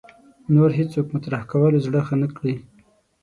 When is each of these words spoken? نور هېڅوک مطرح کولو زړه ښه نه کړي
نور 0.53 0.69
هېڅوک 0.79 1.05
مطرح 1.13 1.41
کولو 1.51 1.83
زړه 1.85 2.01
ښه 2.07 2.15
نه 2.21 2.27
کړي 2.35 2.55